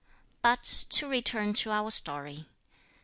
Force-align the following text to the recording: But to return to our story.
But 0.41 0.63
to 0.63 1.07
return 1.07 1.53
to 1.53 1.69
our 1.69 1.91
story. 1.91 2.47